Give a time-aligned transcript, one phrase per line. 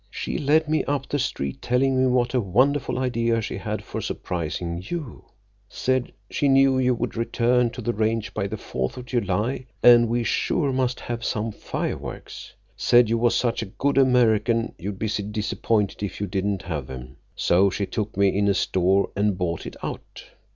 [0.09, 4.01] She led me up the street, telling me what a wonderful idea she had for
[4.01, 5.25] surprisin' you.
[5.69, 10.09] Said she knew you would return to the Range by the Fourth of July and
[10.09, 12.51] we sure must have some fireworks.
[12.75, 17.17] Said you was such a good American you'd be disappointed if you didn't have 'em.
[17.35, 20.23] So she took me in a store an' bought it out.